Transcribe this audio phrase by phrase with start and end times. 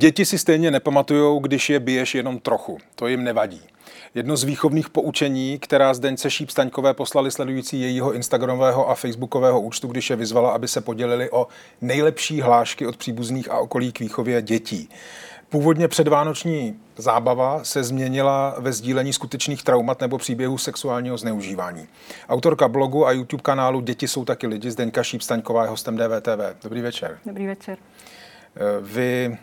[0.00, 2.78] Děti si stejně nepamatujou, když je biješ jenom trochu.
[2.94, 3.62] To jim nevadí.
[4.14, 10.10] Jedno z výchovných poučení, která Zdeňce Šípstaňkové poslali sledující jejího Instagramového a Facebookového účtu, když
[10.10, 11.46] je vyzvala, aby se podělili o
[11.80, 14.88] nejlepší hlášky od příbuzných a okolí k výchově dětí.
[15.48, 21.86] Původně předvánoční zábava se změnila ve sdílení skutečných traumat nebo příběhů sexuálního zneužívání.
[22.28, 26.62] Autorka blogu a YouTube kanálu Děti jsou taky lidi, Zdeňka Šípstaňková je hostem DVTV.
[26.62, 27.18] Dobrý večer.
[27.26, 27.78] Dobrý večer.
[28.80, 29.38] Vy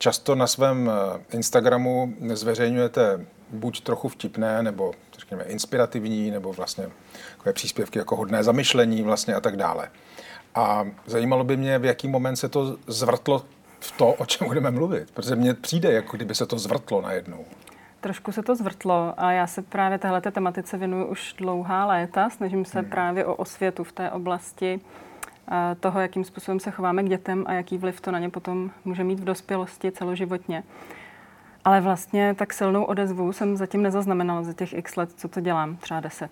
[0.00, 0.90] často na svém
[1.32, 6.88] Instagramu zveřejňujete buď trochu vtipné, nebo řekněme inspirativní, nebo vlastně
[7.36, 9.90] takové příspěvky jako hodné zamyšlení vlastně a tak dále.
[10.54, 13.44] A zajímalo by mě, v jaký moment se to zvrtlo
[13.80, 17.44] v to, o čem budeme mluvit, protože mně přijde, jako kdyby se to zvrtlo najednou.
[18.00, 22.30] Trošku se to zvrtlo a já se právě téhle tematice věnuju už dlouhá léta.
[22.30, 22.90] Snažím se hmm.
[22.90, 24.80] právě o osvětu v té oblasti
[25.80, 29.04] toho, jakým způsobem se chováme k dětem a jaký vliv to na ně potom může
[29.04, 30.62] mít v dospělosti celoživotně.
[31.64, 35.76] Ale vlastně tak silnou odezvu jsem zatím nezaznamenala za těch x let, co to dělám,
[35.76, 36.30] třeba deset.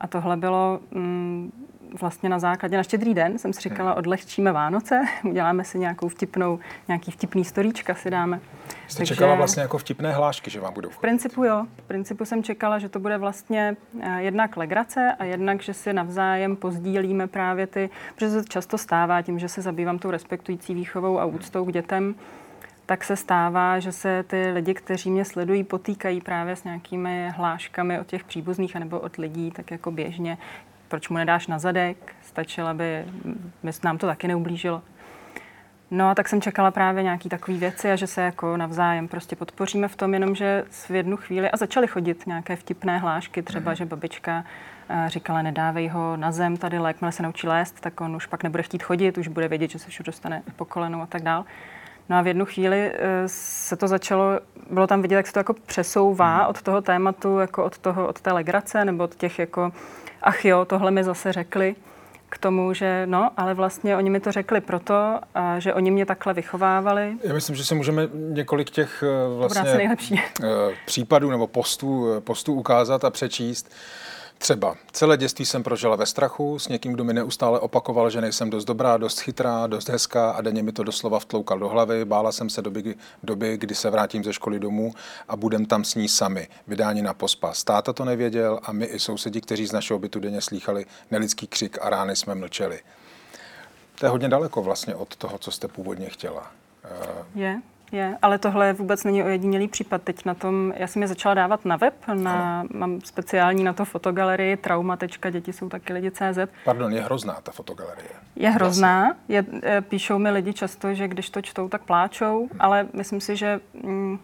[0.00, 1.52] A tohle bylo mm,
[2.00, 3.98] vlastně na základě, na štědrý den jsem si říkala, hmm.
[3.98, 8.40] odlehčíme Vánoce, uděláme si nějakou vtipnou, nějaký vtipný storíčka si dáme.
[8.88, 11.66] Jste Takže, čekala vlastně jako vtipné hlášky, že vám budou V principu jo.
[11.76, 15.92] V principu jsem čekala, že to bude vlastně eh, jednak legrace a jednak, že si
[15.92, 20.74] navzájem pozdílíme právě ty, protože se to často stává tím, že se zabývám tou respektující
[20.74, 22.14] výchovou a úctou k dětem,
[22.86, 28.00] tak se stává, že se ty lidi, kteří mě sledují, potýkají právě s nějakými hláškami
[28.00, 30.38] od těch příbuzných anebo od lidí, tak jako běžně.
[30.92, 32.14] Proč mu nedáš na zadek?
[32.22, 33.04] Stačilo, aby
[33.84, 34.82] nám to taky neublížilo.
[35.90, 39.36] No a tak jsem čekala právě nějaký takové věci a že se jako navzájem prostě
[39.36, 43.76] podpoříme v tom, jenomže v jednu chvíli a začaly chodit nějaké vtipné hlášky, třeba, mm.
[43.76, 44.44] že babička
[44.88, 48.42] eh, říkala, nedávej ho na zem tady, jakmile se naučí lézt, tak on už pak
[48.42, 51.44] nebude chtít chodit, už bude vědět, že se všude dostane po kolenou a tak dál.
[52.08, 55.38] No a v jednu chvíli eh, se to začalo, bylo tam vidět, jak se to
[55.38, 56.46] jako přesouvá hmm.
[56.46, 59.72] od toho tématu, jako od, toho, od té legrace, nebo od těch jako,
[60.22, 61.74] ach jo, tohle mi zase řekli,
[62.28, 66.06] k tomu, že no, ale vlastně oni mi to řekli proto, a že oni mě
[66.06, 67.16] takhle vychovávali.
[67.22, 70.20] Já myslím, že si můžeme několik těch eh, vlastně nejlepší.
[70.42, 70.46] Eh,
[70.86, 73.72] případů nebo postů, postů ukázat a přečíst.
[74.42, 78.50] Třeba celé dětství jsem prožila ve strachu, s někým, kdo mi neustále opakoval, že nejsem
[78.50, 82.04] dost dobrá, dost chytrá, dost hezká a denně mi to doslova vtloukal do hlavy.
[82.04, 84.94] Bála jsem se doby, doby, kdy se vrátím ze školy domů
[85.28, 86.48] a budem tam s ní sami.
[86.66, 87.64] Vydání na pospas.
[87.64, 91.78] Táta to nevěděl a my i sousedi, kteří z našeho bytu denně slýchali nelidský křik
[91.80, 92.80] a rány jsme mlčeli.
[93.98, 96.52] To je hodně daleko vlastně od toho, co jste původně chtěla.
[97.34, 97.62] Je.
[97.92, 100.02] Je, ale tohle vůbec není ojedinělý případ.
[100.02, 103.84] Teď na tom, já jsem je začala dávat na web, na, mám speciální na to
[103.84, 106.38] fotogalerii trauma.děti děti jsou taky lidi CZ.
[106.64, 108.10] Pardon, je hrozná ta fotogalerie.
[108.36, 112.88] Je hrozná, je, e, píšou mi lidi často, že když to čtou, tak pláčou, ale
[112.92, 114.18] myslím si, že mm,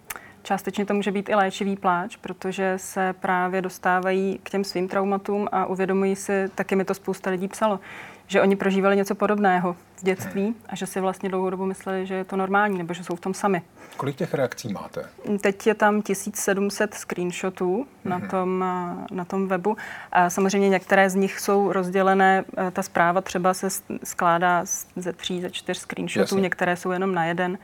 [0.48, 5.48] částečně to může být i léčivý pláč, protože se právě dostávají k těm svým traumatům
[5.53, 7.81] a uvědomují si, taky mi to spousta lidí psalo,
[8.26, 12.14] že oni prožívali něco podobného v dětství a že si vlastně dlouhou dobu mysleli, že
[12.14, 13.62] je to normální nebo že jsou v tom sami.
[13.97, 15.04] Kolik těch reakcí máte?
[15.41, 18.10] Teď je tam 1700 screenshotů mm-hmm.
[18.10, 18.28] na, mhm.
[18.28, 18.64] tom,
[19.10, 19.76] na tom webu.
[20.12, 23.69] A samozřejmě některé z nich jsou rozdělené, eh, ta zpráva třeba se
[24.04, 24.64] skládá
[24.97, 26.41] ze tří, ze čtyř screenshotů, Jasně.
[26.41, 27.58] některé jsou jenom na jeden.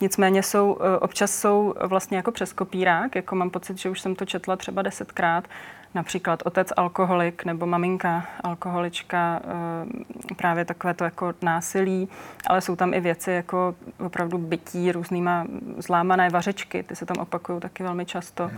[0.00, 4.14] Nicméně jsou, eh, občas jsou vlastně jako přes kopírák, jako mám pocit, že už jsem
[4.14, 5.48] to četla třeba desetkrát,
[5.94, 12.08] například otec alkoholik nebo maminka alkoholička, eh, právě takové to jako násilí,
[12.46, 13.74] ale jsou tam i věci jako
[14.06, 15.46] opravdu bytí různýma
[15.78, 18.50] zlámané vařečky, ty se tam opakují taky velmi často.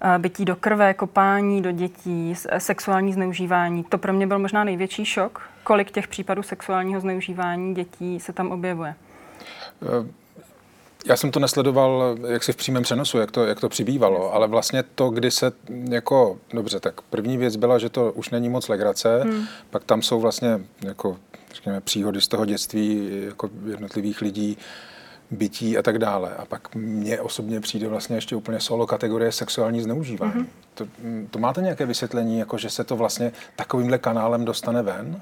[0.00, 3.84] Eh, bytí do krve, kopání do dětí, sexuální zneužívání.
[3.84, 8.50] To pro mě byl možná největší šok, kolik těch případů sexuálního zneužívání dětí se tam
[8.50, 8.94] objevuje.
[11.06, 14.48] Já jsem to nesledoval jak si v přímém přenosu, jak to, jak to přibývalo, ale
[14.48, 15.52] vlastně to, kdy se
[15.90, 19.44] jako, dobře, tak první věc byla, že to už není moc legrace, hmm.
[19.70, 21.16] pak tam jsou vlastně jako,
[21.54, 24.58] řekněme, příhody z toho dětství jako jednotlivých lidí,
[25.30, 26.34] bytí a tak dále.
[26.38, 30.32] A pak mně osobně přijde vlastně ještě úplně solo kategorie sexuální zneužívání.
[30.32, 30.46] Mm-hmm.
[30.74, 30.86] To,
[31.30, 35.20] to máte nějaké vysvětlení, jako že se to vlastně takovýmhle kanálem dostane ven?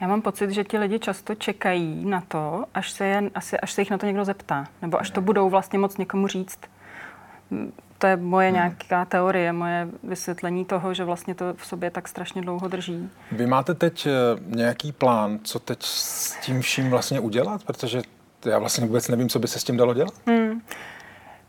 [0.00, 3.72] Já mám pocit, že ti lidi často čekají na to, až se, jen, asi, až
[3.72, 6.58] se jich na to někdo zeptá, nebo až to budou vlastně moc někomu říct.
[7.98, 8.54] To je moje hmm.
[8.54, 13.10] nějaká teorie, moje vysvětlení toho, že vlastně to v sobě tak strašně dlouho drží.
[13.32, 14.10] Vy máte teď eh,
[14.46, 17.64] nějaký plán, co teď s tím vším vlastně udělat?
[17.64, 18.02] Protože
[18.44, 20.14] já vlastně vůbec nevím, co by se s tím dalo dělat.
[20.26, 20.62] Hmm.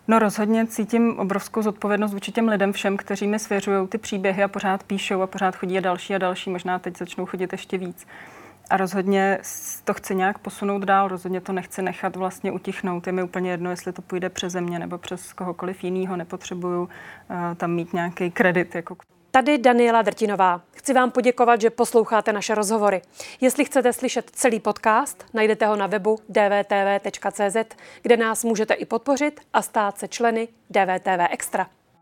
[0.07, 4.47] No rozhodně cítím obrovskou zodpovědnost vůči těm lidem všem, kteří mi svěřují ty příběhy a
[4.47, 6.50] pořád píšou a pořád chodí a další a další.
[6.50, 8.07] Možná teď začnou chodit ještě víc
[8.71, 9.39] a rozhodně
[9.83, 13.07] to chci nějak posunout dál, rozhodně to nechci nechat vlastně utichnout.
[13.07, 16.89] Je mi úplně jedno, jestli to půjde přes země nebo přes kohokoliv jiného, nepotřebuju uh,
[17.57, 19.18] tam mít nějaký kredit jako k tomu.
[19.31, 20.62] Tady Daniela Drtinová.
[20.75, 23.01] Chci vám poděkovat, že posloucháte naše rozhovory.
[23.41, 29.41] Jestli chcete slyšet celý podcast, najdete ho na webu dvtv.cz, kde nás můžete i podpořit
[29.53, 31.68] a stát se členy DVTV Extra.